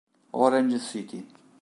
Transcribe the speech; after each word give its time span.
Orange 0.45 0.79
City 0.81 1.21